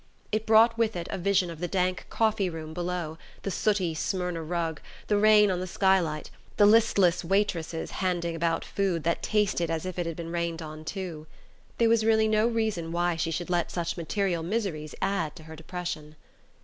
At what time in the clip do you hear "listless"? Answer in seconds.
6.65-7.23